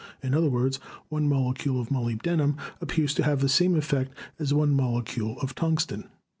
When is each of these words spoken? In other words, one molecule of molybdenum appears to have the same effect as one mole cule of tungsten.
In 0.23 0.33
other 0.33 0.49
words, 0.49 0.77
one 1.09 1.29
molecule 1.29 1.79
of 1.79 1.89
molybdenum 1.89 2.57
appears 2.81 3.13
to 3.13 3.23
have 3.23 3.39
the 3.39 3.47
same 3.47 3.75
effect 3.75 4.11
as 4.39 4.51
one 4.51 4.71
mole 4.73 5.03
cule 5.03 5.37
of 5.43 5.53
tungsten. 5.53 6.05